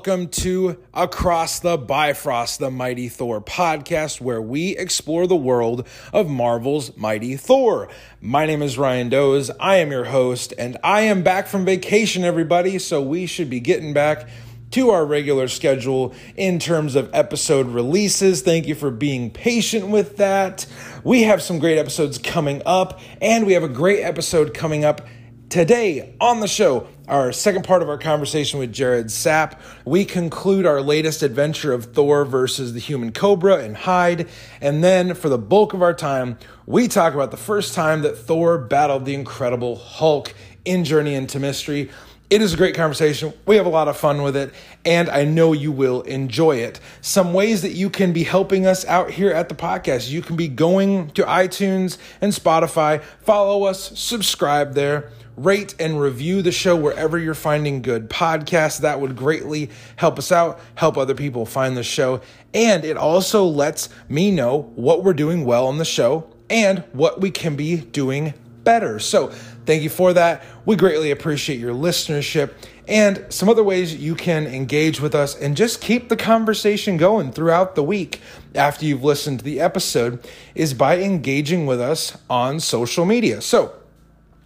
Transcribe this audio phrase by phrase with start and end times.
[0.00, 6.26] welcome to Across the Bifrost, the Mighty Thor podcast, where we explore the world of
[6.26, 7.86] Marvel's Mighty Thor.
[8.18, 9.50] My name is Ryan Doze.
[9.60, 13.60] I am your host, and I am back from vacation, everybody, so we should be
[13.60, 14.26] getting back
[14.70, 18.40] to our regular schedule in terms of episode releases.
[18.40, 20.64] Thank you for being patient with that.
[21.04, 25.02] We have some great episodes coming up, and we have a great episode coming up
[25.50, 30.64] Today on the show, our second part of our conversation with Jared Sapp, we conclude
[30.64, 34.28] our latest adventure of Thor versus the human Cobra and Hyde.
[34.60, 38.16] And then for the bulk of our time, we talk about the first time that
[38.16, 41.90] Thor battled the Incredible Hulk in Journey into Mystery.
[42.30, 43.32] It is a great conversation.
[43.44, 46.78] We have a lot of fun with it, and I know you will enjoy it.
[47.00, 50.36] Some ways that you can be helping us out here at the podcast you can
[50.36, 56.76] be going to iTunes and Spotify, follow us, subscribe there rate and review the show
[56.76, 58.80] wherever you're finding good podcasts.
[58.80, 62.20] That would greatly help us out, help other people find the show.
[62.52, 67.20] And it also lets me know what we're doing well on the show and what
[67.20, 68.98] we can be doing better.
[68.98, 69.28] So,
[69.66, 70.44] thank you for that.
[70.66, 72.52] We greatly appreciate your listenership
[72.90, 77.30] and some other ways you can engage with us and just keep the conversation going
[77.30, 78.20] throughout the week
[78.54, 83.40] after you've listened to the episode is by engaging with us on social media.
[83.40, 83.72] So,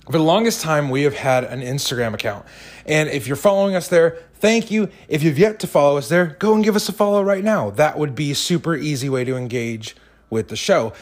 [0.06, 2.44] for the longest time, we have had an Instagram account.
[2.86, 4.90] And if you're following us there, thank you.
[5.08, 7.70] If you've yet to follow us there, go and give us a follow right now.
[7.70, 9.96] That would be a super easy way to engage
[10.28, 10.92] with the show.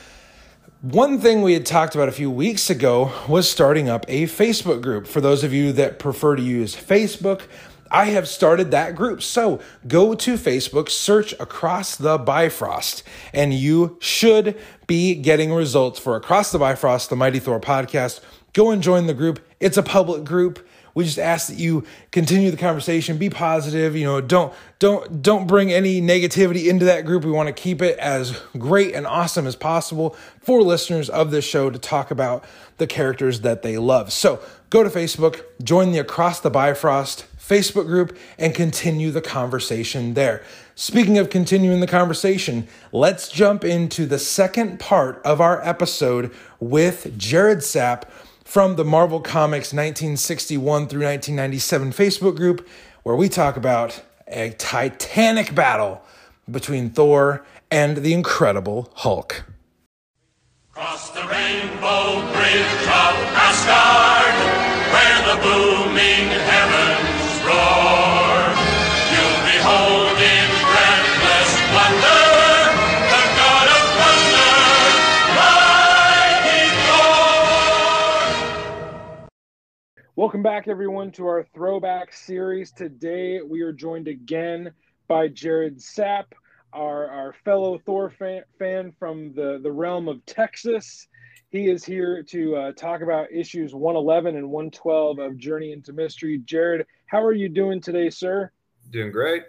[0.82, 4.82] One thing we had talked about a few weeks ago was starting up a Facebook
[4.82, 5.06] group.
[5.06, 7.42] For those of you that prefer to use Facebook,
[7.90, 9.22] I have started that group.
[9.22, 13.02] So go to Facebook, search Across the Bifrost,
[13.32, 18.20] and you should be getting results for Across the Bifrost, the Mighty Thor podcast
[18.52, 19.40] go and join the group.
[19.60, 20.66] It's a public group.
[20.94, 25.46] We just ask that you continue the conversation, be positive, you know, don't don't don't
[25.46, 27.24] bring any negativity into that group.
[27.24, 31.46] We want to keep it as great and awesome as possible for listeners of this
[31.46, 32.44] show to talk about
[32.76, 34.12] the characters that they love.
[34.12, 40.14] So, go to Facebook, join the Across the Bifrost Facebook group and continue the conversation
[40.14, 40.42] there.
[40.74, 47.16] Speaking of continuing the conversation, let's jump into the second part of our episode with
[47.18, 48.04] Jared Sapp
[48.52, 52.68] from the Marvel Comics 1961 through 1997 Facebook group,
[53.02, 56.02] where we talk about a titanic battle
[56.50, 59.44] between Thor and the Incredible Hulk.
[60.70, 64.36] Cross the rainbow bridge of Asgard,
[64.92, 68.36] where the booming heavens roar.
[69.14, 70.01] You'll behold
[80.14, 82.70] Welcome back, everyone, to our throwback series.
[82.70, 84.70] Today, we are joined again
[85.08, 86.24] by Jared Sapp,
[86.74, 91.08] our, our fellow Thor fan, fan from the, the realm of Texas.
[91.48, 96.42] He is here to uh, talk about issues 111 and 112 of Journey into Mystery.
[96.44, 98.52] Jared, how are you doing today, sir?
[98.90, 99.44] Doing great.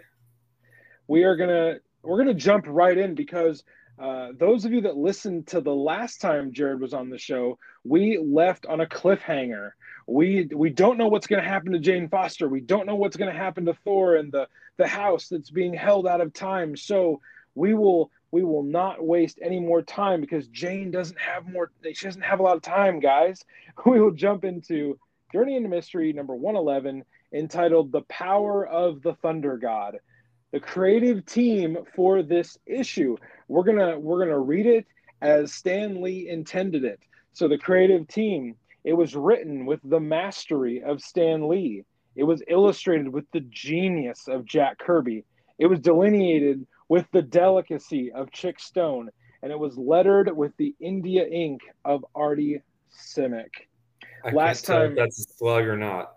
[1.08, 3.64] we are gonna we're gonna jump right in because
[3.98, 7.58] uh, those of you that listened to the last time Jared was on the show,
[7.84, 9.72] we left on a cliffhanger.
[10.06, 12.48] We we don't know what's gonna happen to Jane Foster.
[12.48, 16.06] We don't know what's gonna happen to Thor and the the house that's being held
[16.06, 16.76] out of time.
[16.76, 17.20] So
[17.54, 21.70] we will we will not waste any more time because Jane doesn't have more.
[21.92, 23.44] She doesn't have a lot of time, guys.
[23.86, 24.98] We will jump into
[25.32, 29.98] Journey into Mystery number one eleven, entitled "The Power of the Thunder God."
[30.54, 33.16] the creative team for this issue.
[33.48, 34.86] We're gonna we're gonna read it
[35.20, 37.00] as Stan Lee intended it.
[37.34, 41.82] So the creative team, it was written with the mastery of Stan Lee.
[42.14, 45.24] It was illustrated with the genius of Jack Kirby.
[45.58, 49.10] It was delineated with the delicacy of Chic Stone,
[49.42, 52.62] and it was lettered with the India ink of Artie
[52.96, 53.50] Simek.
[54.24, 56.13] I Last can't tell if time- that's a slug or not.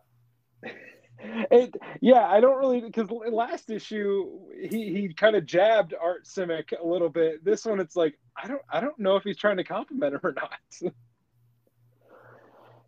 [1.20, 6.80] It, yeah, I don't really because last issue he he kind of jabbed Art Simek
[6.80, 7.44] a little bit.
[7.44, 10.22] This one, it's like I don't I don't know if he's trying to compliment him
[10.24, 10.94] or not.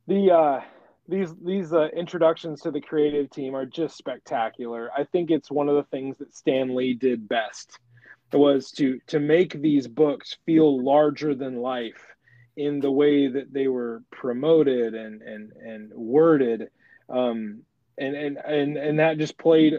[0.08, 0.62] the uh,
[1.08, 4.92] these these uh, introductions to the creative team are just spectacular.
[4.96, 7.80] I think it's one of the things that Stan Lee did best
[8.32, 12.06] was to to make these books feel larger than life
[12.58, 16.70] in the way that they were promoted and and and worded.
[17.10, 17.64] Um,
[18.00, 19.76] and and and and that just played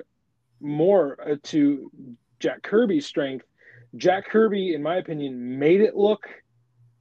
[0.61, 1.91] more uh, to
[2.39, 3.47] Jack Kirby's strength.
[3.97, 6.29] Jack Kirby, in my opinion, made it look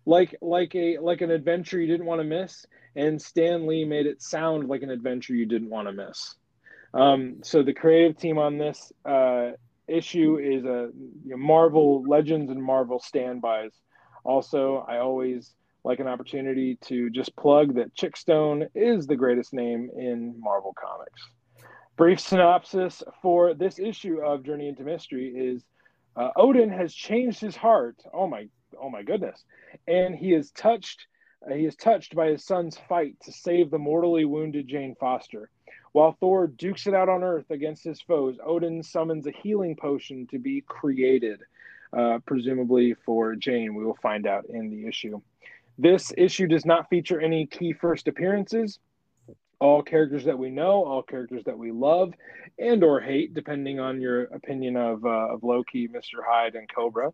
[0.05, 4.05] like like a like an adventure you didn't want to miss, and Stan Lee made
[4.05, 6.35] it sound like an adventure you didn't want to miss.
[6.93, 9.51] Um, so the creative team on this uh,
[9.87, 10.89] issue is a
[11.25, 13.71] you know, Marvel Legends and Marvel standbys.
[14.23, 15.53] Also, I always
[15.83, 20.73] like an opportunity to just plug that Chic Stone is the greatest name in Marvel
[20.79, 21.21] Comics.
[21.95, 25.63] Brief synopsis for this issue of Journey into Mystery is
[26.15, 27.97] uh, Odin has changed his heart.
[28.13, 28.47] Oh my,
[28.81, 29.43] oh my goodness!
[29.87, 31.07] And he is touched.
[31.45, 35.49] Uh, he is touched by his son's fight to save the mortally wounded Jane Foster.
[35.91, 40.27] While Thor dukes it out on Earth against his foes, Odin summons a healing potion
[40.27, 41.41] to be created,
[41.97, 43.75] uh, presumably for Jane.
[43.75, 45.21] We will find out in the issue.
[45.81, 48.79] This issue does not feature any key first appearances.
[49.61, 52.13] All characters that we know, all characters that we love
[52.57, 56.19] and or hate, depending on your opinion of, uh, of Loki, Mr.
[56.27, 57.13] Hyde, and Cobra.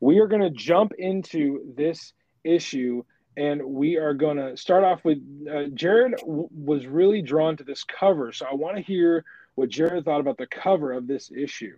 [0.00, 2.14] We are going to jump into this
[2.44, 3.04] issue
[3.36, 7.64] and we are going to start off with uh, Jared w- was really drawn to
[7.64, 9.22] this cover, so I want to hear
[9.54, 11.76] what Jared thought about the cover of this issue.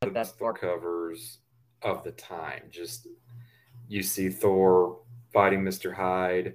[0.00, 1.40] The best Thor covers
[1.84, 2.62] of the time.
[2.70, 3.06] Just
[3.88, 5.00] you see Thor
[5.32, 5.92] fighting Mr.
[5.92, 6.54] Hyde.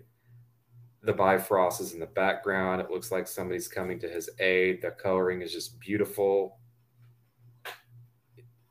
[1.04, 2.82] The Bifrost is in the background.
[2.82, 4.82] It looks like somebody's coming to his aid.
[4.82, 6.60] The coloring is just beautiful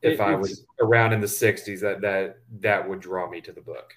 [0.02, 3.60] if I was around in the '60s, that that that would draw me to the
[3.60, 3.92] book.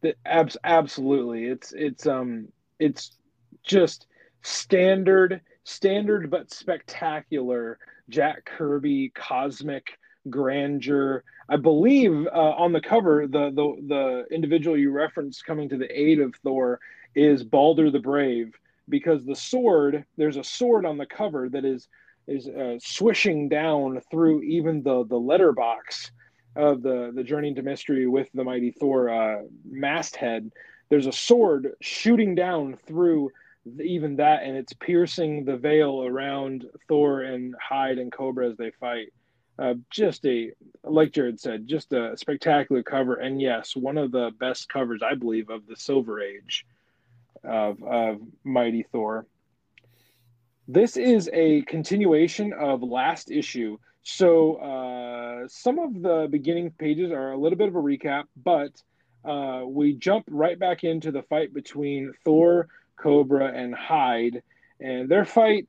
[0.00, 2.48] The, abs, absolutely, it's it's um
[2.78, 3.18] it's
[3.62, 4.06] just
[4.42, 9.98] standard standard but spectacular Jack Kirby cosmic
[10.30, 11.24] grandeur.
[11.48, 15.90] I believe uh, on the cover, the the the individual you referenced coming to the
[15.98, 16.80] aid of Thor
[17.14, 18.54] is Balder the Brave
[18.88, 21.88] because the sword there's a sword on the cover that is
[22.26, 26.10] is uh, swishing down through even the the letterbox
[26.56, 30.50] of the the journey into mystery with the mighty Thor uh, masthead.
[30.88, 33.30] There's a sword shooting down through
[33.82, 38.72] even that, and it's piercing the veil around Thor and Hyde and Cobra as they
[38.72, 39.12] fight.
[39.62, 40.50] Uh, just a
[40.82, 45.14] like Jared said, just a spectacular cover, and yes, one of the best covers I
[45.14, 46.66] believe of the Silver Age
[47.44, 49.24] of of Mighty Thor.
[50.66, 53.78] This is a continuation of last issue.
[54.02, 58.72] So uh, some of the beginning pages are a little bit of a recap, but
[59.24, 62.66] uh, we jump right back into the fight between Thor,
[62.96, 64.42] Cobra, and Hyde,
[64.80, 65.68] and their fight.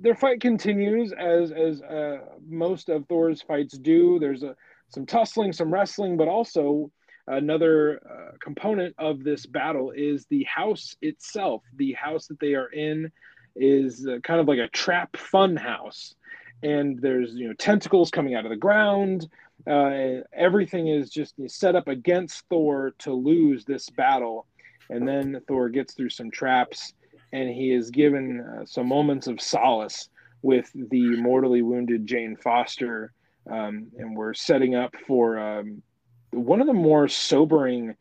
[0.00, 2.18] Their fight continues as as uh,
[2.48, 4.18] most of Thor's fights do.
[4.18, 4.54] There's a,
[4.88, 6.90] some tussling, some wrestling, but also
[7.26, 12.68] another uh, component of this battle is the house itself, the house that they are
[12.68, 13.10] in
[13.56, 16.14] is uh, kind of like a trap fun house.
[16.62, 19.28] And there's you know tentacles coming out of the ground.
[19.66, 24.46] Uh, everything is just set up against thor to lose this battle.
[24.90, 26.94] And then thor gets through some traps
[27.32, 30.08] and he is given uh, some moments of solace
[30.42, 33.12] with the mortally wounded jane foster
[33.50, 35.82] um, and we're setting up for um,
[36.30, 37.94] one of the more sobering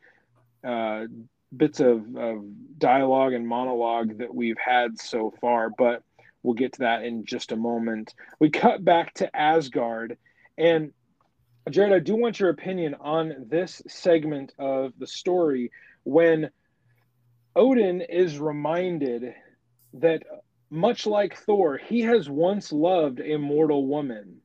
[0.63, 1.05] uh,
[1.55, 2.43] bits of, of
[2.77, 6.03] dialogue and monologue that we've had so far, but
[6.43, 8.13] we'll get to that in just a moment.
[8.39, 10.17] We cut back to Asgard,
[10.57, 10.91] and
[11.69, 15.71] Jared, I do want your opinion on this segment of the story
[16.03, 16.49] when
[17.57, 19.33] Odin is reminded
[19.93, 20.21] that,
[20.69, 24.37] much like Thor, he has once loved a mortal woman.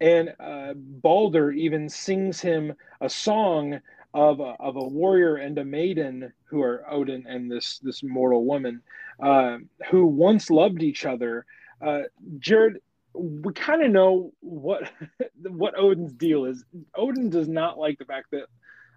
[0.00, 3.80] And uh, Balder even sings him a song
[4.14, 8.44] of a, of a warrior and a maiden who are Odin and this this mortal
[8.44, 8.82] woman
[9.22, 11.44] uh, who once loved each other.
[11.80, 12.02] Uh,
[12.38, 12.80] Jared,
[13.14, 14.90] we kind of know what
[15.42, 16.64] what Odin's deal is.
[16.96, 18.46] Odin does not like the fact that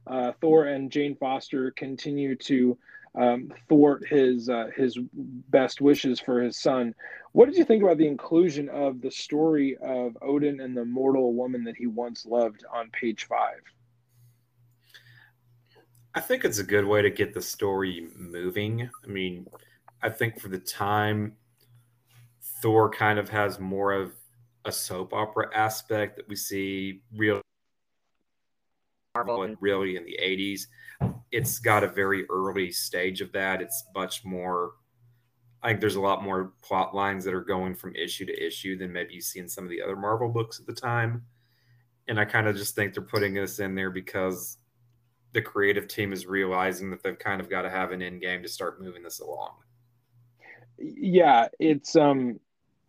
[0.07, 2.77] uh, Thor and Jane Foster continue to
[3.15, 4.97] um, thwart his uh, his
[5.49, 6.93] best wishes for his son.
[7.31, 11.33] What did you think about the inclusion of the story of Odin and the mortal
[11.33, 13.61] woman that he once loved on page five?
[16.15, 18.89] I think it's a good way to get the story moving.
[19.03, 19.47] I mean,
[20.03, 21.37] I think for the time,
[22.61, 24.13] Thor kind of has more of
[24.65, 27.41] a soap opera aspect that we see real
[29.15, 30.67] Marvel and really in the 80s.
[31.31, 33.61] It's got a very early stage of that.
[33.61, 34.71] It's much more
[35.61, 38.77] I think there's a lot more plot lines that are going from issue to issue
[38.77, 41.23] than maybe you see in some of the other Marvel books at the time.
[42.09, 44.57] And I kind of just think they're putting this in there because
[45.31, 48.43] the creative team is realizing that they've kind of got to have an end game
[48.43, 49.51] to start moving this along.
[50.77, 52.41] Yeah, it's um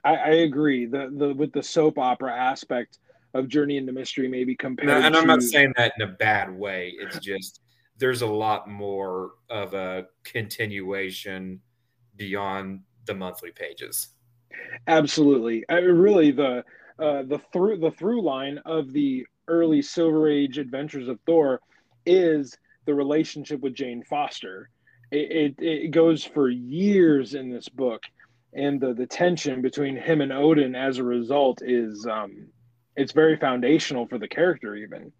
[0.05, 0.87] I, I agree.
[0.87, 2.99] The the with the soap opera aspect
[3.35, 5.21] of Journey into Mystery maybe compared and, and to...
[5.21, 6.95] I'm not saying that in a bad way.
[6.99, 7.61] It's just
[7.99, 11.61] there's a lot more of a continuation
[12.17, 14.09] beyond the monthly pages.
[14.87, 16.65] Absolutely, I really the
[16.99, 21.61] uh, the through the through line of the early Silver Age adventures of Thor
[22.07, 24.71] is the relationship with Jane Foster.
[25.11, 28.03] It, it, it goes for years in this book,
[28.55, 32.47] and the the tension between him and Odin as a result is um,
[32.97, 34.75] it's very foundational for the character.
[34.75, 35.13] Even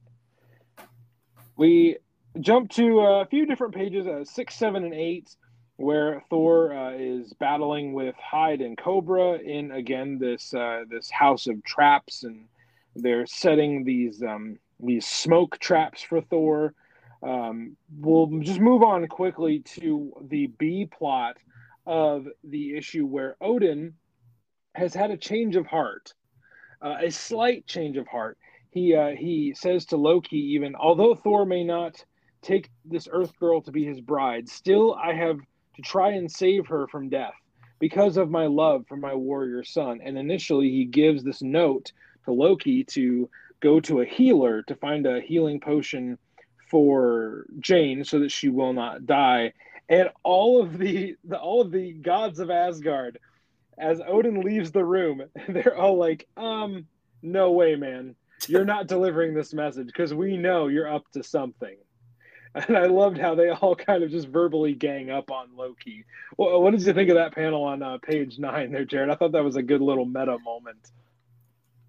[1.57, 1.99] we
[2.41, 5.37] jump to a few different pages, uh, six, seven, and eight,
[5.77, 11.47] where Thor uh, is battling with Hyde and Cobra in again this uh, this house
[11.47, 12.47] of traps, and
[12.95, 16.75] they're setting these um, these smoke traps for Thor.
[17.23, 21.39] Um, we'll just move on quickly to the B plot
[21.87, 23.95] of the issue where Odin
[24.75, 26.13] has had a change of heart,
[26.85, 28.39] uh, a slight change of heart.
[28.71, 32.05] He uh, he says to Loki, even although Thor may not
[32.43, 35.39] take this Earth girl to be his bride, still I have
[35.77, 37.35] to try and save her from death
[37.79, 40.01] because of my love for my warrior son.
[40.05, 41.93] And initially, he gives this note
[42.27, 43.29] to Loki to
[43.61, 46.19] go to a healer to find a healing potion
[46.71, 49.53] for Jane so that she will not die
[49.89, 53.19] and all of the, the all of the gods of Asgard,
[53.79, 56.87] as Odin leaves the room, they're all like, um,
[57.23, 58.15] no way, man.
[58.47, 61.77] You're not delivering this message because we know you're up to something.
[62.55, 66.05] And I loved how they all kind of just verbally gang up on Loki.
[66.37, 69.11] Well, what did you think of that panel on uh, page nine there, Jared?
[69.11, 70.93] I thought that was a good little meta moment.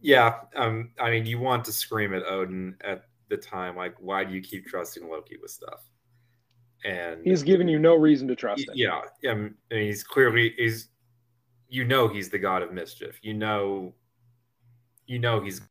[0.02, 4.24] Yeah, um, I mean, you want to scream at Odin at the time, like, why
[4.24, 5.88] do you keep trusting Loki with stuff?
[6.86, 8.74] and he's given you no reason to trust him.
[8.76, 10.90] Yeah, yeah, and he's clearly he's
[11.70, 13.20] you know he's the god of mischief.
[13.22, 13.94] You know,
[15.06, 15.62] you know he's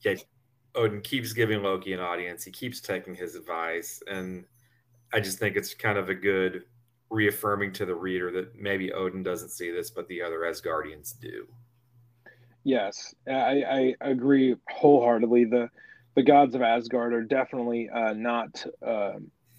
[0.00, 0.14] yeah.
[0.74, 2.44] Odin keeps giving Loki an audience.
[2.44, 4.44] He keeps taking his advice, and
[5.12, 6.64] I just think it's kind of a good
[7.08, 11.46] reaffirming to the reader that maybe Odin doesn't see this, but the other Asgardians do.
[12.64, 15.44] Yes, I, I agree wholeheartedly.
[15.44, 15.70] The
[16.16, 19.12] the gods of Asgard are definitely uh, not uh,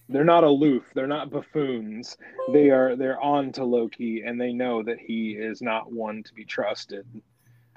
[0.10, 0.92] they're not aloof.
[0.94, 2.18] They're not buffoons.
[2.54, 6.34] They are they're on to Loki, and they know that he is not one to
[6.34, 7.06] be trusted.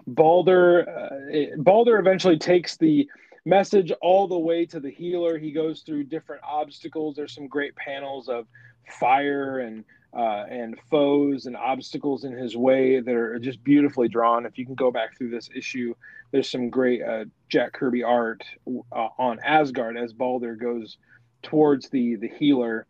[0.06, 3.08] Balder uh, Balder eventually takes the
[3.44, 5.38] message all the way to the healer.
[5.38, 7.16] He goes through different obstacles.
[7.16, 8.46] There's some great panels of
[8.88, 14.44] fire and uh, and foes and obstacles in his way that are just beautifully drawn.
[14.44, 15.94] If you can go back through this issue,
[16.32, 20.98] there's some great uh, Jack Kirby art uh, on Asgard as Balder goes
[21.42, 22.86] towards the the healer.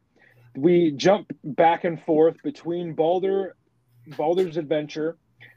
[0.56, 3.56] We jump back and forth between Balder
[4.16, 5.16] Balder's adventure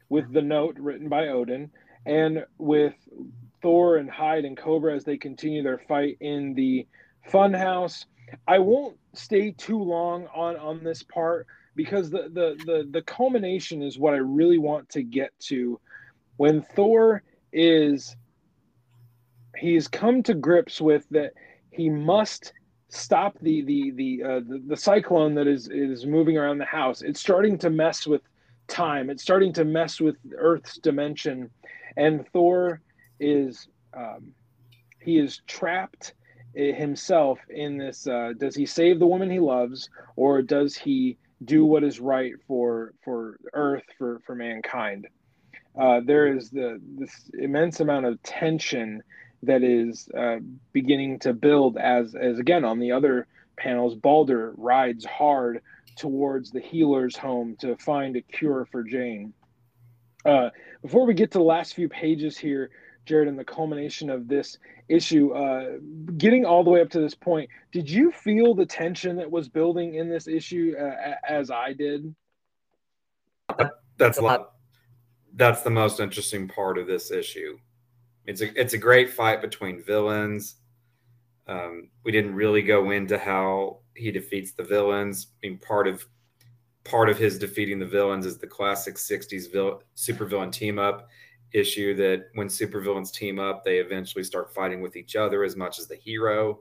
[0.10, 1.72] with the note written by Odin
[2.06, 2.94] and with
[3.62, 6.86] Thor and Hyde and Cobra as they continue their fight in the
[7.32, 8.06] funhouse.
[8.48, 13.82] I won't stay too long on on this part because the the the the culmination
[13.82, 15.80] is what I really want to get to
[16.38, 18.16] when Thor is
[19.58, 21.34] he's come to grips with that
[21.72, 22.54] he must
[22.94, 27.02] stop the the the uh, the, the cyclone that is is moving around the house.
[27.02, 28.22] It's starting to mess with
[28.68, 29.10] time.
[29.10, 31.50] It's starting to mess with Earth's dimension,
[31.98, 32.82] and Thor
[33.20, 34.34] is um,
[35.02, 36.14] he is trapped
[36.56, 41.66] himself in this uh, does he save the woman he loves or does he do
[41.66, 45.08] what is right for for earth for for mankind
[45.82, 49.02] uh, there is the this immense amount of tension
[49.44, 50.38] that is uh,
[50.72, 55.62] beginning to build as as again on the other panels balder rides hard
[55.96, 59.34] towards the healer's home to find a cure for jane
[60.26, 60.50] uh,
[60.82, 62.70] before we get to the last few pages here
[63.06, 64.58] Jared, in the culmination of this
[64.88, 65.78] issue, uh,
[66.18, 69.50] getting all the way up to this point, did you feel the tension that was
[69.50, 72.16] building in this issue uh, as I did?
[73.98, 74.54] That's a lot.
[75.36, 77.58] That's the most interesting part of this issue.
[78.26, 80.56] It's a it's a great fight between villains.
[81.48, 85.28] Um, we didn't really go into how he defeats the villains.
[85.44, 86.06] I mean, part of
[86.84, 91.10] part of his defeating the villains is the classic '60s vil- supervillain team up
[91.54, 95.80] issue that when supervillains team up, they eventually start fighting with each other as much
[95.80, 96.60] as the hero.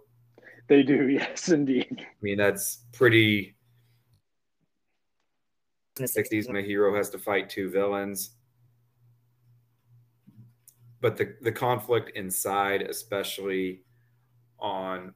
[0.68, 1.96] They do, yes, indeed.
[2.00, 3.54] I mean, that's pretty.
[5.98, 8.30] In the 60s, when a hero has to fight two villains.
[11.02, 13.82] But the, the conflict inside, especially
[14.58, 15.12] on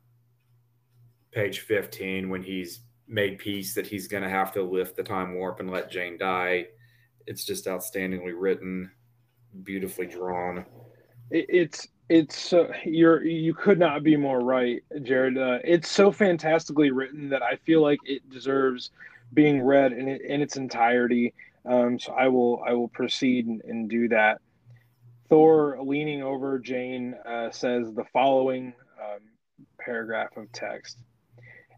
[1.32, 5.36] page 15, when he's made peace that he's going to have to lift the time
[5.36, 6.66] warp and let Jane die,
[7.26, 8.90] it's just outstandingly written
[9.62, 10.64] beautifully drawn.
[11.30, 12.52] It, it's It's
[12.84, 15.38] you're you could not be more right, Jared.
[15.38, 18.90] Uh, it's so fantastically written that I feel like it deserves
[19.34, 21.34] being read in in its entirety.
[21.64, 24.40] Um, so I will I will proceed and, and do that.
[25.28, 29.20] Thor, leaning over Jane, uh, says the following um,
[29.80, 30.98] paragraph of text.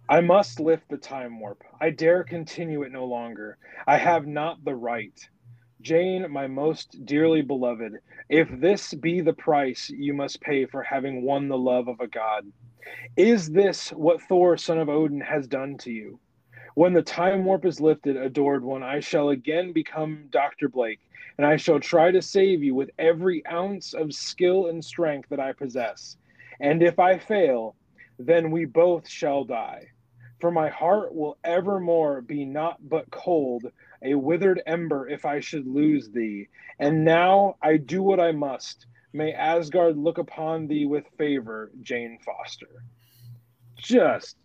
[0.09, 1.63] I must lift the time warp.
[1.81, 3.59] I dare continue it no longer.
[3.87, 5.19] I have not the right.
[5.81, 7.93] Jane, my most dearly beloved,
[8.29, 12.09] if this be the price you must pay for having won the love of a
[12.09, 12.45] god,
[13.17, 16.19] is this what Thor, son of Odin, has done to you?
[16.75, 20.69] When the time warp is lifted, adored one, I shall again become Dr.
[20.69, 21.01] Blake,
[21.39, 25.41] and I shall try to save you with every ounce of skill and strength that
[25.41, 26.17] I possess.
[26.61, 27.77] And if I fail,
[28.19, 29.87] then we both shall die.
[30.41, 33.65] For my heart will evermore be not but cold,
[34.03, 36.49] a withered ember if I should lose thee.
[36.79, 38.87] And now I do what I must.
[39.13, 42.85] May Asgard look upon thee with favor, Jane Foster.
[43.77, 44.37] Just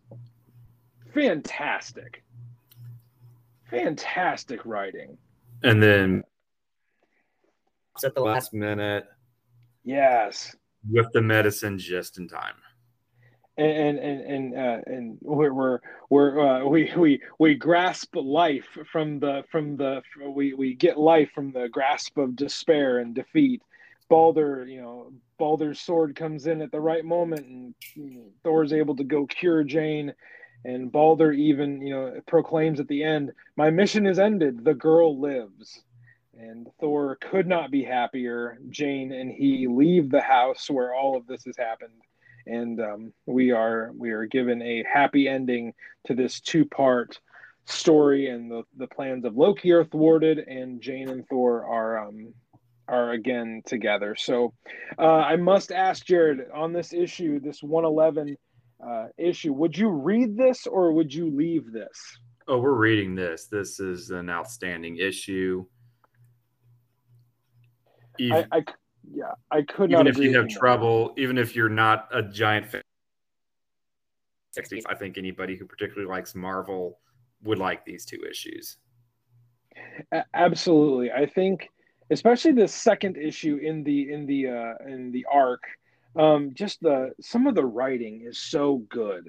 [1.14, 2.24] fantastic
[3.74, 5.18] fantastic writing.
[5.64, 6.24] And then
[8.04, 9.06] at the last minute.
[9.84, 10.56] Yes.
[10.90, 12.56] With the medicine just in time.
[13.56, 15.80] And and and uh, and we're we're,
[16.10, 21.30] we're uh, we we we grasp life from the from the we we get life
[21.36, 23.62] from the grasp of despair and defeat.
[24.10, 27.46] Balder, you know, Balder's sword comes in at the right moment,
[27.96, 30.14] and Thor's able to go cure Jane
[30.66, 34.64] and Balder even, you know, proclaims at the end, "My mission is ended.
[34.64, 35.84] The girl lives."
[36.38, 38.58] And Thor could not be happier.
[38.70, 42.02] Jane and he leave the house where all of this has happened,
[42.48, 45.74] and um, we are we are given a happy ending
[46.08, 47.20] to this two part
[47.66, 48.30] story.
[48.30, 52.34] And the the plans of Loki are thwarted, and Jane and Thor are um,
[52.88, 54.16] are again together.
[54.16, 54.54] So
[54.98, 58.36] uh, I must ask Jared on this issue, this one eleven
[58.86, 59.54] uh, issue.
[59.54, 62.18] Would you read this or would you leave this?
[62.48, 63.48] Oh, we're reading this.
[63.48, 65.66] This is an outstanding issue.
[68.20, 68.64] Even, I, I
[69.14, 72.82] yeah, I could even if you have trouble, even if you're not a giant fan.
[74.88, 77.00] I think anybody who particularly likes Marvel
[77.44, 78.78] would like these two issues.
[80.36, 81.70] Absolutely, I think,
[82.12, 85.64] especially the second issue in the in the uh, in the arc
[86.16, 89.28] um, just the some of the writing is so good.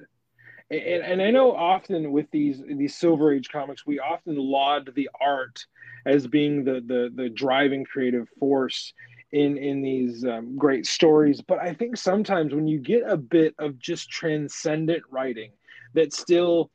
[0.71, 5.11] And, and I know often with these these Silver Age comics, we often laud the
[5.21, 5.65] art
[6.07, 8.93] as being the the, the driving creative force
[9.33, 11.41] in in these um, great stories.
[11.41, 15.53] But I think sometimes when you get a bit of just transcendent writing
[15.95, 16.71] that still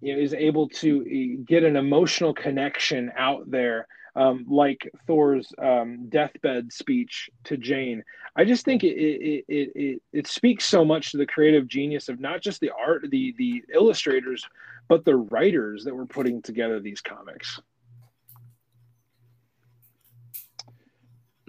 [0.00, 5.52] you know, is able to eh, get an emotional connection out there um, like Thor's
[5.58, 8.04] um, deathbed speech to Jane.
[8.36, 12.08] I just think it it, it it it speaks so much to the creative genius
[12.08, 14.46] of not just the art, the the illustrators,
[14.88, 17.60] but the writers that were putting together these comics.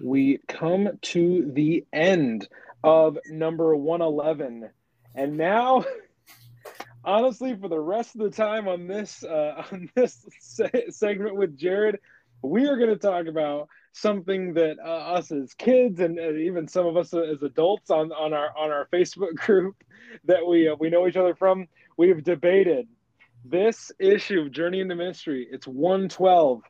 [0.02, 2.48] We come to the end
[2.84, 4.68] of number 111.
[5.14, 5.84] And now
[7.04, 11.56] honestly for the rest of the time on this uh, on this se- segment with
[11.56, 11.98] Jared,
[12.42, 16.68] we are going to talk about something that uh, us as kids and uh, even
[16.68, 19.76] some of us as adults on, on our on our Facebook group
[20.24, 22.86] that we uh, we know each other from we have debated
[23.44, 25.46] this issue of Journey into Mystery.
[25.50, 26.62] It's 112.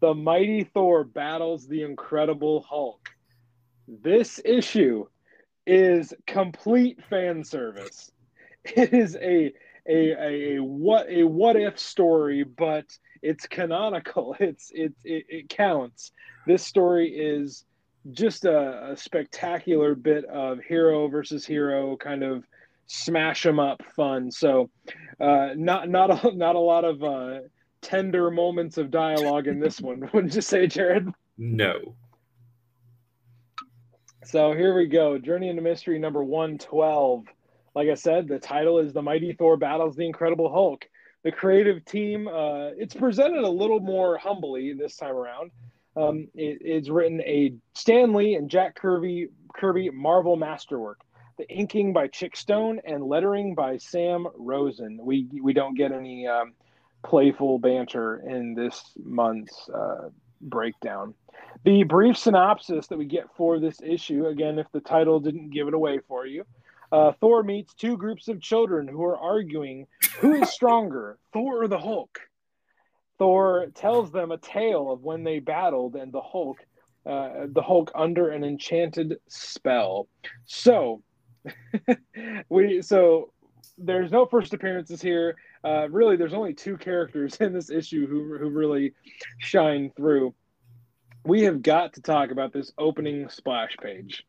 [0.00, 3.08] The mighty Thor battles the incredible Hulk.
[3.86, 5.06] This issue
[5.66, 8.10] is complete fan service.
[8.64, 9.52] It is a
[9.88, 12.86] a, a, what a what if story, but
[13.22, 14.36] it's canonical.
[14.40, 16.12] It's it, it, it counts.
[16.46, 17.64] This story is
[18.10, 22.44] just a, a, spectacular bit of hero versus hero kind of
[22.86, 24.30] smash them up fun.
[24.30, 24.70] So
[25.20, 27.40] uh, not not a, not a lot of uh,
[27.80, 30.08] tender moments of dialogue in this one.
[30.12, 31.08] Wouldn't you say, Jared?
[31.38, 31.94] No.
[34.24, 35.18] So here we go.
[35.18, 37.26] Journey into Mystery number 112.
[37.74, 40.86] Like I said, the title is The Mighty Thor Battles the Incredible Hulk
[41.22, 42.28] the creative team.
[42.28, 45.50] Uh, it's presented a little more humbly this time around.
[45.96, 51.00] Um, it, it's written a Stan Lee and Jack Kirby Kirby Marvel masterwork.
[51.38, 54.98] The inking by Chic Stone and lettering by Sam Rosen.
[55.00, 56.52] We we don't get any um,
[57.04, 60.08] playful banter in this month's uh,
[60.40, 61.14] breakdown.
[61.64, 65.68] The brief synopsis that we get for this issue, again, if the title didn't give
[65.68, 66.44] it away for you,
[66.92, 69.86] uh, Thor meets two groups of children who are arguing
[70.20, 72.20] who is stronger, Thor or the Hulk.
[73.18, 76.58] Thor tells them a tale of when they battled, and the Hulk
[77.04, 80.06] uh, the Hulk under an enchanted spell.
[80.44, 81.02] So
[82.48, 83.32] we so
[83.78, 85.36] there's no first appearances here.
[85.64, 88.92] Uh, really, there's only two characters in this issue who who really
[89.38, 90.34] shine through.
[91.24, 94.24] We have got to talk about this opening splash page.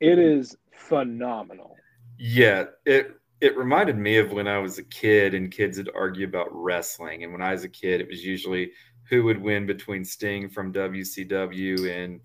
[0.00, 0.56] It is
[0.88, 1.76] phenomenal.
[2.18, 6.26] Yeah, it it reminded me of when I was a kid and kids would argue
[6.26, 7.24] about wrestling.
[7.24, 8.72] And when I was a kid, it was usually
[9.08, 12.20] who would win between Sting from WCW and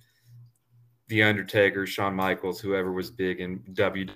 [1.07, 4.07] The Undertaker, Shawn Michaels, whoever was big in W.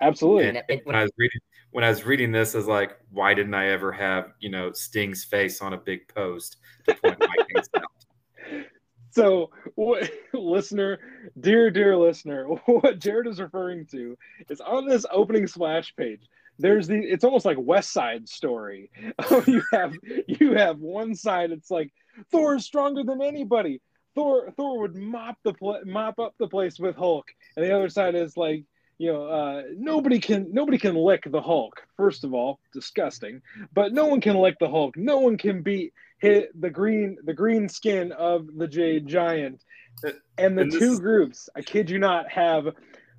[0.00, 0.48] Absolutely.
[0.48, 1.40] And, and when I was reading
[1.70, 4.72] when I was reading this, I was like, why didn't I ever have you know
[4.72, 6.56] Sting's face on a big post
[6.88, 7.83] to point my things out?
[9.14, 10.98] So, what, listener,
[11.38, 16.22] dear, dear listener, what Jared is referring to is on this opening splash page.
[16.58, 16.96] There's the.
[16.96, 18.90] It's almost like West Side Story.
[19.46, 19.92] you have
[20.28, 21.50] you have one side.
[21.50, 21.92] It's like
[22.30, 23.80] Thor is stronger than anybody.
[24.14, 27.88] Thor Thor would mop the pl- mop up the place with Hulk, and the other
[27.88, 28.62] side is like
[28.98, 31.82] you know uh, nobody can nobody can lick the Hulk.
[31.96, 33.42] First of all, disgusting.
[33.72, 34.96] But no one can lick the Hulk.
[34.96, 35.92] No one can beat
[36.24, 39.62] hit the green the green skin of the Jade Giant.
[40.38, 42.68] And the And this- two groups, I kid you not, have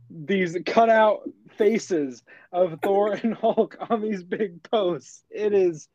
[0.09, 1.21] these cutout
[1.57, 5.23] faces of Thor and Hulk on these big posts.
[5.29, 5.87] It is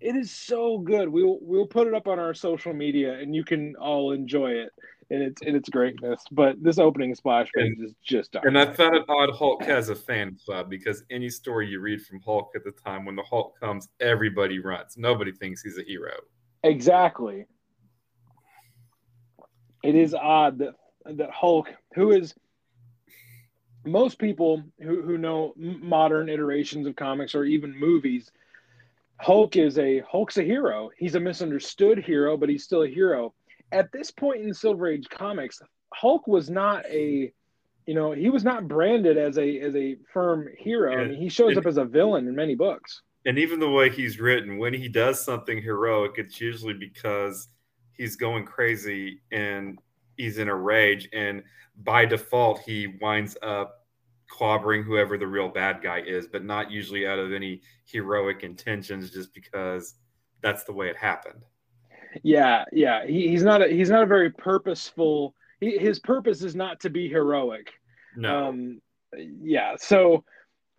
[0.00, 1.08] it is so good.
[1.10, 4.70] We'll we'll put it up on our social media and you can all enjoy it
[5.10, 6.22] in its in its greatness.
[6.30, 9.94] But this opening splash page is just And I found it odd Hulk has a
[9.96, 13.58] fan club because any story you read from Hulk at the time, when the Hulk
[13.60, 14.96] comes, everybody runs.
[14.96, 16.12] Nobody thinks he's a hero.
[16.62, 17.46] Exactly.
[19.82, 20.74] It is odd that
[21.06, 22.34] that Hulk, who is
[23.86, 28.30] most people who, who know modern iterations of comics or even movies,
[29.20, 30.90] Hulk is a Hulk's a hero.
[30.98, 33.32] He's a misunderstood hero, but he's still a hero.
[33.72, 35.62] At this point in Silver Age comics,
[35.94, 37.32] Hulk was not a
[37.86, 40.92] you know, he was not branded as a as a firm hero.
[40.96, 43.00] I mean, he shows And- up as a villain in many books.
[43.26, 47.48] And even the way he's written, when he does something heroic, it's usually because
[47.92, 49.78] he's going crazy and
[50.16, 51.08] he's in a rage.
[51.12, 51.42] And
[51.82, 53.86] by default, he winds up
[54.30, 59.10] clobbering whoever the real bad guy is, but not usually out of any heroic intentions,
[59.10, 59.94] just because
[60.40, 61.44] that's the way it happened.
[62.22, 63.06] Yeah, yeah.
[63.06, 65.34] He, he's not a he's not a very purposeful.
[65.60, 67.72] He, his purpose is not to be heroic.
[68.16, 68.48] No.
[68.48, 68.80] Um,
[69.14, 69.74] yeah.
[69.78, 70.24] So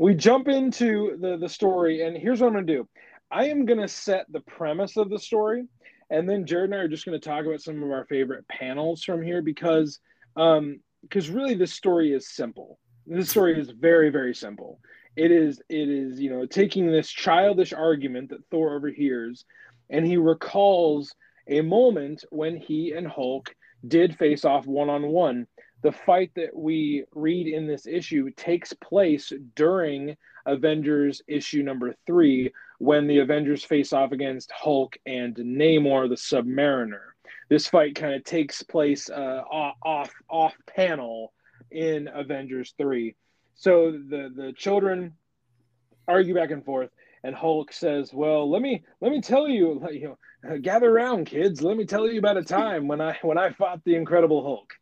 [0.02, 2.90] we jump into the the story, and here's what I'm gonna do.
[3.30, 5.68] I am gonna set the premise of the story,
[6.10, 9.04] and then Jared and I are just gonna talk about some of our favorite panels
[9.04, 10.00] from here because
[10.36, 12.80] um because really this story is simple.
[13.06, 14.80] This story is very very simple.
[15.16, 19.46] It is it is you know taking this childish argument that Thor overhears,
[19.92, 21.14] and he recalls
[21.48, 23.54] a moment when he and Hulk
[23.88, 25.46] did face off one on one
[25.82, 30.15] the fight that we read in this issue takes place during
[30.46, 37.02] Avengers issue number three, when the Avengers face off against Hulk and Namor the Submariner.
[37.50, 41.34] This fight kind of takes place uh, off off panel
[41.70, 43.15] in Avengers three.
[43.56, 45.13] So the the children
[46.08, 46.89] argue back and forth,
[47.24, 51.62] and Hulk says, "Well, let me let me tell you, you know, gather around, kids.
[51.62, 54.74] Let me tell you about a time when I when I fought the Incredible Hulk."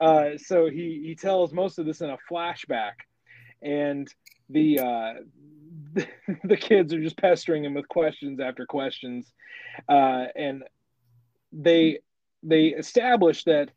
[0.00, 2.92] Uh, so he he tells most of this in a flashback,
[3.62, 4.12] and
[4.50, 5.14] the uh,
[6.44, 9.32] the kids are just pestering him with questions after questions,
[9.88, 10.64] uh, and
[11.52, 11.98] they
[12.42, 13.70] they establish that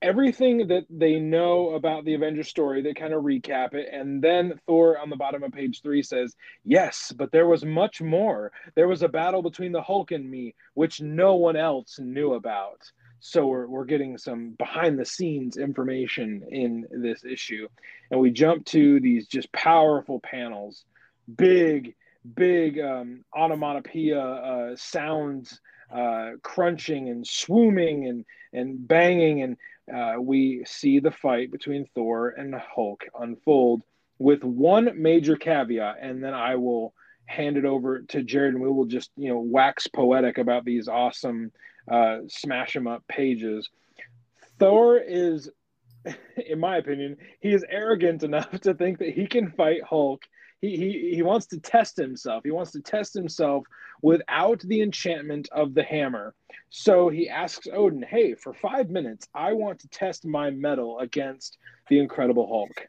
[0.00, 3.88] everything that they know about the Avengers story, they kind of recap it.
[3.92, 8.00] And then Thor on the bottom of page three says, Yes, but there was much
[8.00, 8.52] more.
[8.74, 12.80] There was a battle between the Hulk and me, which no one else knew about.
[13.20, 17.68] So we're, we're getting some behind the scenes information in this issue.
[18.10, 20.84] And we jump to these just powerful panels,
[21.36, 21.94] big,
[22.34, 25.60] big um, onomatopoeia uh, sounds,
[25.92, 29.42] uh, crunching and swooming and, and banging.
[29.42, 29.56] And
[29.92, 33.82] uh, we see the fight between Thor and Hulk unfold
[34.18, 35.96] with one major caveat.
[36.00, 36.94] And then I will
[37.26, 40.88] hand it over to Jared and we will just, you know, wax poetic about these
[40.88, 41.52] awesome
[41.90, 43.68] uh, smash 'em up pages.
[44.58, 45.50] Thor is,
[46.46, 50.22] in my opinion, he is arrogant enough to think that he can fight Hulk.
[50.60, 52.42] He, he, he wants to test himself.
[52.44, 53.64] He wants to test himself
[54.02, 56.34] without the enchantment of the hammer.
[56.70, 61.58] So he asks Odin, Hey, for five minutes, I want to test my mettle against
[61.88, 62.86] the Incredible Hulk.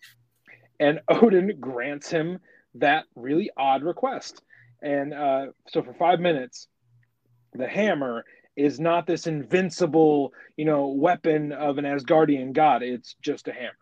[0.80, 2.40] And Odin grants him
[2.76, 4.42] that really odd request.
[4.82, 6.68] And uh, so for five minutes,
[7.54, 8.24] the hammer
[8.60, 12.84] is not this invincible, you know, weapon of an Asgardian god.
[12.84, 13.74] It's just a hammer.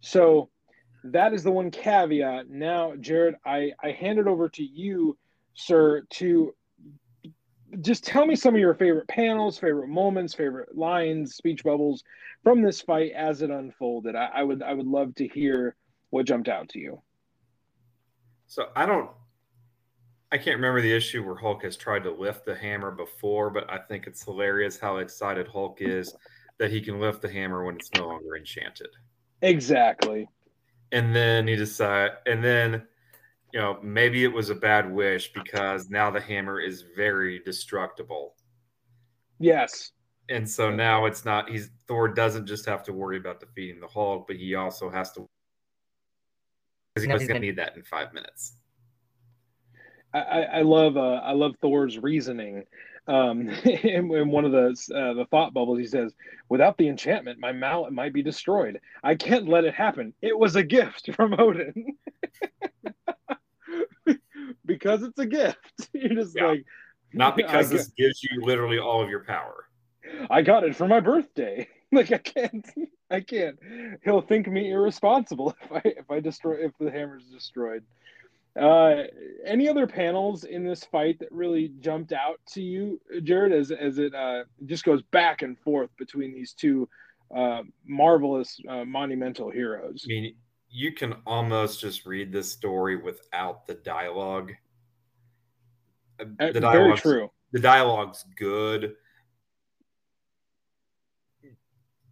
[0.00, 0.50] So
[1.04, 2.50] that is the one caveat.
[2.50, 5.16] Now, Jared, I, I hand it over to you,
[5.54, 6.54] sir, to
[7.80, 12.04] just tell me some of your favorite panels, favorite moments, favorite lines, speech bubbles
[12.42, 14.14] from this fight as it unfolded.
[14.14, 15.74] I, I would I would love to hear
[16.10, 17.00] what jumped out to you.
[18.46, 19.10] So I don't
[20.34, 23.72] I can't remember the issue where Hulk has tried to lift the hammer before, but
[23.72, 26.12] I think it's hilarious how excited Hulk is
[26.58, 28.88] that he can lift the hammer when it's no longer enchanted.
[29.42, 30.26] Exactly.
[30.90, 32.82] And then he decide and then
[33.52, 38.34] you know, maybe it was a bad wish because now the hammer is very destructible.
[39.38, 39.92] Yes.
[40.30, 43.86] And so now it's not he's Thor doesn't just have to worry about defeating the
[43.86, 45.28] Hulk, but he also has to
[46.96, 48.56] because he's gonna need that in five minutes.
[50.14, 52.64] I, I love uh, I love Thor's reasoning.
[53.06, 56.14] Um, in, in, one of the uh, the thought bubbles, he says,
[56.48, 58.80] "Without the enchantment, my mallet might be destroyed.
[59.02, 60.14] I can't let it happen.
[60.22, 61.96] It was a gift from Odin."
[64.64, 65.58] because it's a gift.
[65.92, 66.46] You're just yeah.
[66.46, 66.64] like,
[67.12, 69.66] not because this gives you literally all of your power.
[70.30, 71.68] I got it for my birthday.
[71.92, 72.66] like I can't,
[73.10, 73.58] I can't.
[74.04, 77.84] He'll think me irresponsible if I if I destroy if the hammer's destroyed.
[78.60, 79.02] Uh,
[79.44, 83.98] any other panels in this fight that really jumped out to you, Jared, as as
[83.98, 86.88] it uh, just goes back and forth between these two
[87.34, 90.04] uh, marvelous, uh, monumental heroes?
[90.06, 90.36] I mean,
[90.70, 94.52] you can almost just read this story without the dialogue.
[96.20, 97.30] Uh, the Very true.
[97.50, 98.94] The dialogue's good.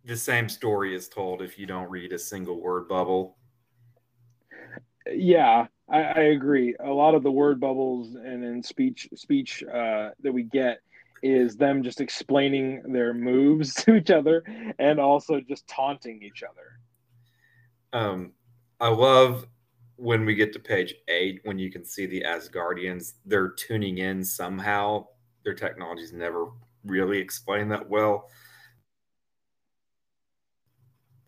[0.05, 3.37] The same story is told if you don't read a single word bubble.
[5.11, 6.77] Yeah, I, I agree.
[6.81, 10.81] A lot of the word bubbles and in speech speech uh, that we get
[11.23, 14.43] is them just explaining their moves to each other
[14.79, 16.79] and also just taunting each other.
[17.93, 18.33] Um,
[18.81, 19.47] I love
[19.97, 23.13] when we get to page eight when you can see the Asgardians.
[23.25, 25.07] They're tuning in somehow.
[25.45, 26.49] Their technology's never
[26.85, 28.29] really explained that well.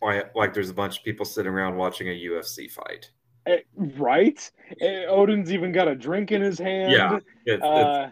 [0.03, 3.11] Like there's a bunch of people sitting around watching a UFC fight.
[3.47, 3.59] Eh,
[3.99, 4.51] right?
[4.81, 6.93] Eh, Odin's even got a drink in his hand.
[6.93, 7.19] Yeah.
[7.45, 8.11] It's, uh,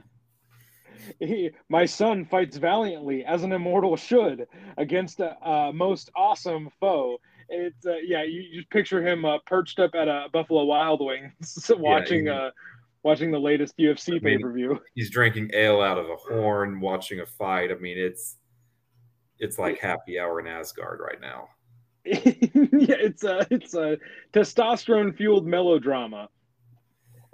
[1.19, 7.19] he, my son fights valiantly as an immortal should against a, a most awesome foe.
[7.49, 11.71] It's uh, yeah, you, you picture him uh, perched up at a Buffalo Wild Wings
[11.79, 12.51] watching yeah, uh
[13.03, 14.81] watching the latest UFC pay per view.
[14.95, 17.71] He's drinking ale out of a horn, watching a fight.
[17.71, 18.39] I mean, it's
[19.39, 21.49] it's like happy hour in Asgard right now.
[22.05, 23.97] yeah, it's a it's a
[24.33, 26.29] testosterone fueled melodrama.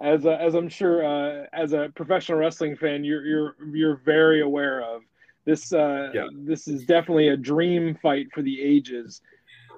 [0.00, 4.42] As a, as I'm sure uh, as a professional wrestling fan, you're you're you're very
[4.42, 5.02] aware of
[5.44, 5.72] this.
[5.72, 6.26] Uh, yeah.
[6.32, 9.22] This is definitely a dream fight for the ages.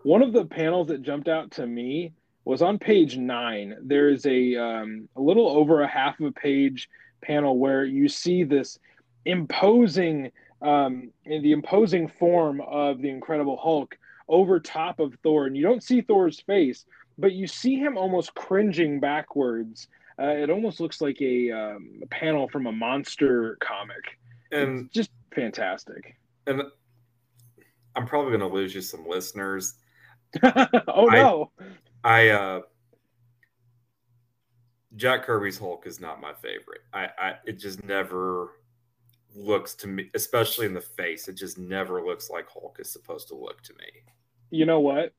[0.03, 2.13] One of the panels that jumped out to me
[2.45, 3.77] was on page nine.
[3.83, 6.89] There is a um, a little over a half of a page
[7.23, 8.79] panel where you see this
[9.25, 13.97] imposing um, the imposing form of the Incredible Hulk
[14.31, 16.87] over top of Thor, and you don't see Thor's face,
[17.19, 19.89] but you see him almost cringing backwards.
[20.19, 24.19] Uh, it almost looks like a, um, a, panel from a monster comic,
[24.53, 26.17] and it's just fantastic.
[26.47, 26.63] And
[27.97, 29.75] I'm probably going to lose you some listeners.
[30.43, 31.51] oh no!
[32.05, 32.61] I, I uh,
[34.95, 36.83] Jack Kirby's Hulk is not my favorite.
[36.93, 38.53] I, I it just never
[39.35, 41.27] looks to me, especially in the face.
[41.27, 43.87] It just never looks like Hulk is supposed to look to me
[44.51, 45.13] you know what?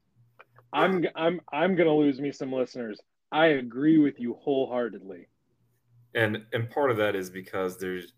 [0.74, 3.00] I'm I'm I'm gonna lose me some listeners.
[3.32, 5.28] I agree with you wholeheartedly.
[6.16, 8.14] And and part of that is because there's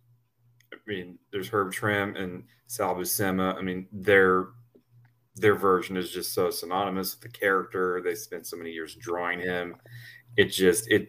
[0.73, 3.56] I mean, there's Herb Trimpe and Sal Buscema.
[3.56, 4.47] I mean, their
[5.36, 8.02] their version is just so synonymous with the character.
[8.04, 9.76] They spent so many years drawing him.
[10.38, 11.08] It just it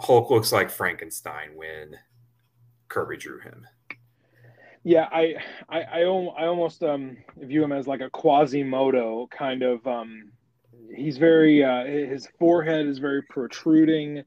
[0.00, 1.96] Hulk looks like Frankenstein when
[2.88, 3.66] Kirby drew him.
[4.84, 5.36] Yeah, I,
[5.68, 9.86] I, I, I almost um, view him as like a Quasimodo kind of.
[9.86, 10.32] Um,
[10.94, 14.24] he's very, uh, his forehead is very protruding.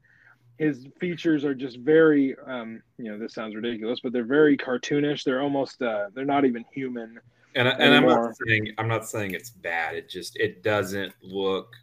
[0.58, 5.24] His features are just very, um, you know, this sounds ridiculous, but they're very cartoonish.
[5.24, 7.20] They're almost, uh, they're not even human.
[7.54, 9.94] And, and I'm not saying, I'm not saying it's bad.
[9.94, 11.74] It just, it doesn't look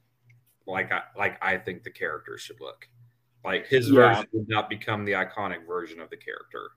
[0.65, 2.87] like I, like I think the character should look.
[3.45, 3.95] Like his yeah.
[3.95, 6.71] version would not become the iconic version of the character.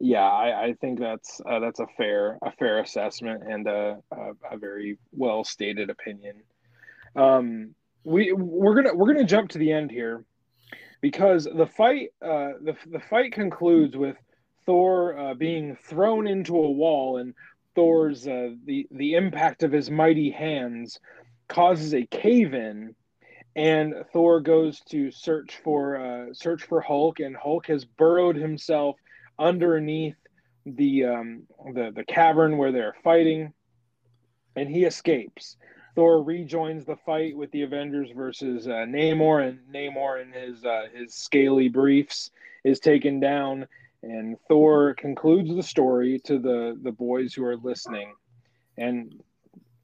[0.00, 4.32] Yeah, I, I think that's uh, that's a fair a fair assessment and a, a,
[4.52, 6.36] a very well stated opinion.
[7.14, 10.24] Um, we we're gonna we're gonna jump to the end here
[11.02, 14.16] because the fight uh, the the fight concludes with
[14.64, 17.34] Thor uh, being thrown into a wall and
[17.74, 20.98] Thor's uh, the the impact of his mighty hands
[21.48, 22.94] causes a cave in,
[23.54, 28.96] and Thor goes to search for uh, search for Hulk, and Hulk has burrowed himself
[29.40, 30.16] underneath
[30.66, 31.42] the um,
[31.74, 33.52] the the cavern where they're fighting,
[34.54, 35.56] and he escapes.
[35.96, 40.84] Thor rejoins the fight with the Avengers versus uh, Namor, and Namor in his uh,
[40.94, 42.30] his scaly briefs
[42.62, 43.66] is taken down,
[44.02, 48.14] and Thor concludes the story to the the boys who are listening,
[48.76, 49.20] and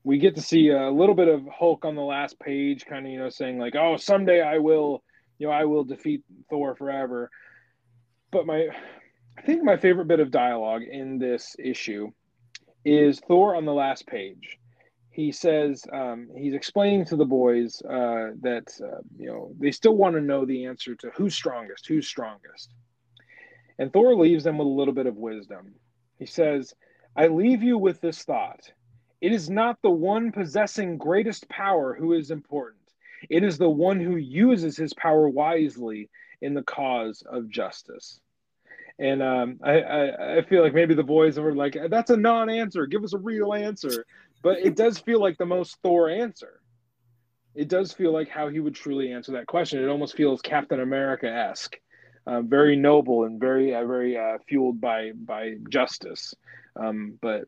[0.05, 3.12] we get to see a little bit of Hulk on the last page, kind of
[3.12, 5.03] you know saying like, "Oh, someday I will,
[5.38, 7.31] you know, I will defeat Thor forever."
[8.31, 8.69] But my,
[9.38, 12.11] I think my favorite bit of dialogue in this issue
[12.85, 14.59] is Thor on the last page.
[15.11, 19.96] He says um, he's explaining to the boys uh, that uh, you know they still
[19.96, 22.70] want to know the answer to who's strongest, who's strongest,
[23.79, 25.75] and Thor leaves them with a little bit of wisdom.
[26.18, 26.75] He says,
[27.16, 28.72] "I leave you with this thought."
[29.22, 32.83] It is not the one possessing greatest power who is important.
[33.31, 36.11] It is the one who uses his power wisely
[36.42, 38.20] in the cause of justice.
[38.98, 42.87] And um, I, I, I feel like maybe the boys were like, "That's a non-answer.
[42.87, 44.06] Give us a real answer."
[44.42, 46.61] But it does feel like the most Thor answer.
[47.54, 49.82] It does feel like how he would truly answer that question.
[49.82, 51.76] It almost feels Captain America esque,
[52.26, 56.35] uh, very noble and very uh, very uh, fueled by by justice.
[56.74, 57.44] Um, but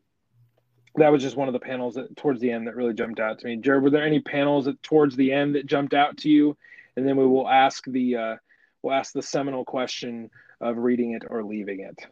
[0.95, 3.39] that was just one of the panels that towards the end that really jumped out
[3.39, 3.57] to me.
[3.57, 6.57] Jared, were there any panels that towards the end that jumped out to you?
[6.95, 8.35] And then we will ask the uh,
[8.81, 10.29] we'll ask the seminal question
[10.61, 12.05] of reading it or leaving it.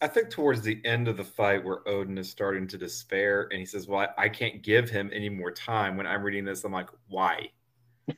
[0.00, 3.58] I think towards the end of the fight where Odin is starting to despair and
[3.58, 5.96] he says, Well, I, I can't give him any more time.
[5.96, 7.48] When I'm reading this, I'm like, why?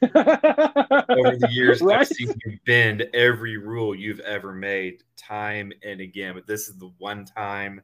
[0.03, 2.01] Over the years, right?
[2.01, 6.77] I've seen you bend every rule you've ever made time and again, but this is
[6.77, 7.81] the one time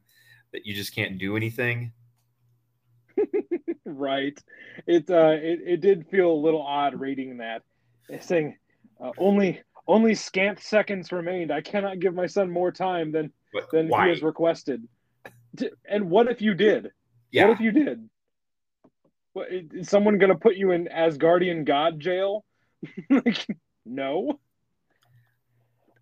[0.53, 1.93] that you just can't do anything.
[3.85, 4.37] right.
[4.87, 7.63] It uh it, it did feel a little odd reading that.
[8.21, 8.57] saying
[9.01, 11.53] uh, only only scant seconds remained.
[11.53, 14.05] I cannot give my son more time than but than why?
[14.05, 14.87] he has requested.
[15.89, 16.91] And what if you did?
[17.31, 17.49] Yeah.
[17.49, 18.09] What if you did?
[19.35, 22.45] What, is someone going to put you in Asgardian God jail?
[23.11, 23.47] like,
[23.85, 24.39] no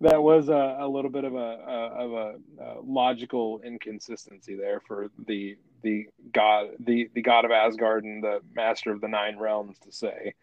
[0.00, 4.80] that was a, a little bit of a, a of a, a, logical inconsistency there
[4.86, 9.38] for the the god the the god of Asgard and the master of the nine
[9.38, 10.34] realms to say.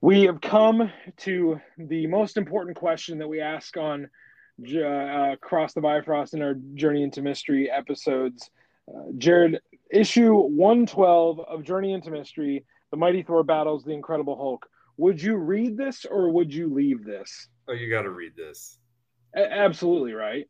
[0.00, 4.08] We have come to the most important question that we ask on
[4.62, 8.48] uh, Cross the Bifrost in our Journey into Mystery episodes.
[8.88, 14.66] Uh, Jared, issue 112 of Journey into Mystery, The Mighty Thor Battles the Incredible Hulk.
[14.98, 17.48] Would you read this or would you leave this?
[17.68, 18.78] Oh, you got to read this.
[19.36, 20.46] A- absolutely right.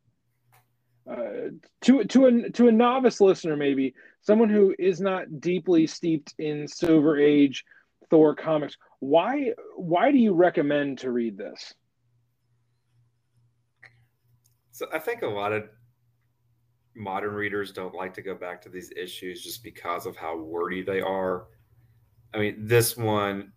[1.11, 6.34] Uh, to to a to a novice listener, maybe someone who is not deeply steeped
[6.38, 7.64] in Silver Age
[8.11, 11.74] Thor comics, why why do you recommend to read this?
[14.72, 15.64] So I think a lot of
[16.94, 20.82] modern readers don't like to go back to these issues just because of how wordy
[20.82, 21.46] they are.
[22.34, 23.52] I mean, this one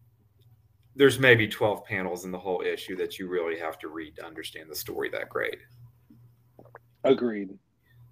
[0.96, 4.26] there's maybe 12 panels in the whole issue that you really have to read to
[4.26, 5.60] understand the story that great.
[7.04, 7.50] Agreed.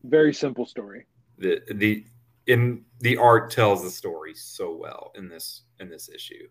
[0.04, 1.06] Very simple story.
[1.38, 2.06] The the
[2.48, 6.48] in the art tells the story so well in this in this issue.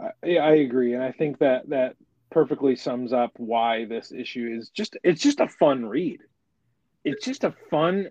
[0.00, 1.96] I, I agree, and I think that that
[2.30, 6.20] perfectly sums up why this issue is just it's just a fun read.
[7.04, 8.10] It's just a fun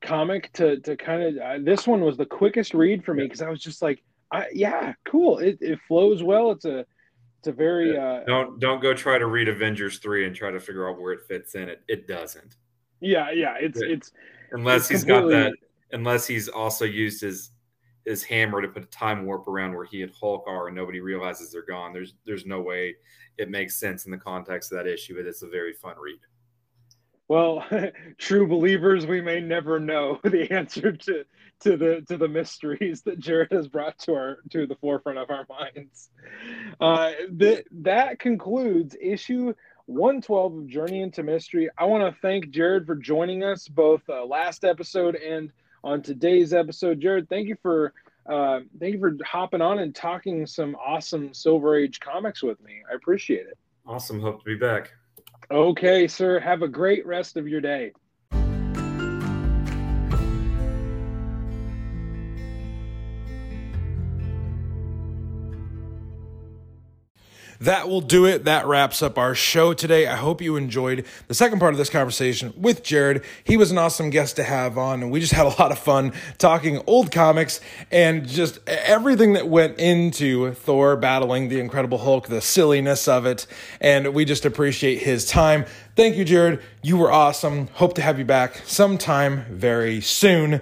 [0.00, 3.42] comic to to kind of uh, this one was the quickest read for me because
[3.42, 5.38] I was just like I, yeah, cool.
[5.38, 6.50] It, it flows well.
[6.52, 6.86] It's a
[7.38, 10.60] it's a very uh, don't don't go try to read Avengers three and try to
[10.60, 11.68] figure out where it fits in.
[11.68, 12.56] It it doesn't.
[13.00, 13.56] Yeah, yeah.
[13.60, 14.12] It's it's
[14.52, 15.52] unless it's he's got that.
[15.92, 17.50] Unless he's also used his
[18.04, 21.00] his hammer to put a time warp around where he and Hulk are, and nobody
[21.00, 21.92] realizes they're gone.
[21.92, 22.96] There's there's no way
[23.38, 26.20] it makes sense in the context of that issue, but it's a very fun read.
[27.28, 27.64] Well,
[28.18, 31.24] true believers, we may never know the answer to
[31.60, 35.30] to the to the mysteries that Jared has brought to our to the forefront of
[35.30, 36.10] our minds.
[36.80, 39.54] Uh, that that concludes issue
[39.86, 41.68] 112 of Journey into Mystery.
[41.78, 45.52] I want to thank Jared for joining us both uh, last episode and
[45.84, 47.00] on today's episode.
[47.00, 47.92] Jared, thank you for
[48.26, 52.82] uh, thank you for hopping on and talking some awesome Silver Age comics with me.
[52.90, 53.58] I appreciate it.
[53.86, 54.20] Awesome.
[54.20, 54.92] Hope to be back.
[55.50, 56.38] Okay, sir.
[56.38, 57.92] Have a great rest of your day.
[67.62, 68.44] That will do it.
[68.44, 70.08] That wraps up our show today.
[70.08, 73.22] I hope you enjoyed the second part of this conversation with Jared.
[73.44, 75.78] He was an awesome guest to have on, and we just had a lot of
[75.78, 77.60] fun talking old comics
[77.92, 83.46] and just everything that went into Thor battling the Incredible Hulk, the silliness of it.
[83.80, 85.64] And we just appreciate his time.
[85.94, 86.60] Thank you, Jared.
[86.82, 87.68] You were awesome.
[87.74, 90.60] Hope to have you back sometime very soon.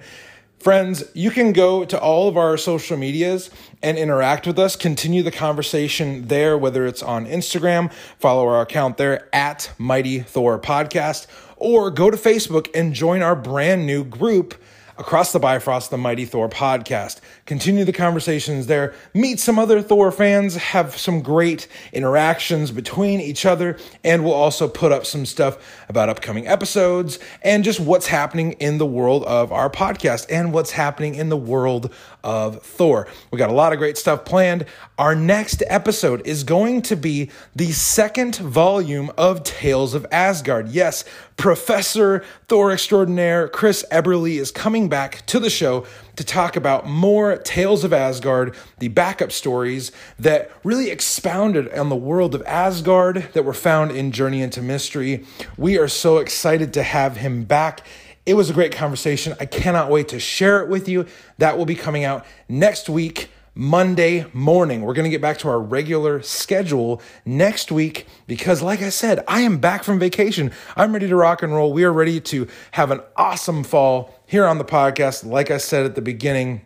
[0.61, 3.49] Friends, you can go to all of our social medias
[3.81, 4.75] and interact with us.
[4.75, 10.59] Continue the conversation there, whether it's on Instagram, follow our account there at Mighty Thor
[10.59, 14.53] Podcast, or go to Facebook and join our brand new group
[14.97, 17.19] across the Bifrost, the Mighty Thor podcast.
[17.45, 23.45] Continue the conversations there, meet some other Thor fans, have some great interactions between each
[23.45, 25.57] other, and we'll also put up some stuff
[25.89, 30.71] about upcoming episodes and just what's happening in the world of our podcast and what's
[30.71, 31.93] happening in the world
[32.23, 33.07] of Thor.
[33.31, 34.65] We got a lot of great stuff planned.
[34.97, 40.69] Our next episode is going to be the second volume of Tales of Asgard.
[40.69, 41.03] Yes,
[41.37, 47.37] Professor Thor extraordinaire Chris Eberly is coming back to the show to talk about more
[47.37, 53.43] Tales of Asgard, the backup stories that really expounded on the world of Asgard that
[53.43, 55.25] were found in Journey into Mystery.
[55.57, 57.81] We are so excited to have him back.
[58.25, 59.35] It was a great conversation.
[59.39, 61.05] I cannot wait to share it with you.
[61.39, 63.29] That will be coming out next week.
[63.53, 64.81] Monday morning.
[64.81, 69.25] We're going to get back to our regular schedule next week because, like I said,
[69.27, 70.53] I am back from vacation.
[70.77, 71.73] I'm ready to rock and roll.
[71.73, 75.25] We are ready to have an awesome fall here on the podcast.
[75.25, 76.65] Like I said at the beginning,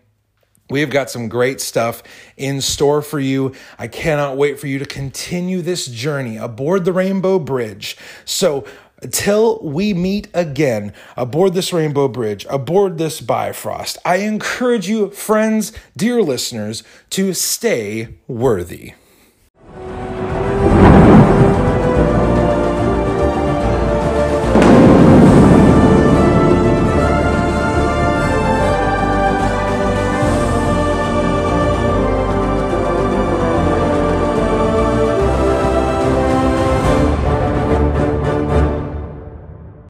[0.68, 2.02] We've got some great stuff
[2.38, 3.54] in store for you.
[3.78, 7.96] I cannot wait for you to continue this journey aboard the Rainbow Bridge.
[8.26, 8.66] So,
[9.06, 15.72] until we meet again aboard this rainbow bridge, aboard this Bifrost, I encourage you, friends,
[15.96, 16.82] dear listeners,
[17.12, 18.94] to stay worthy.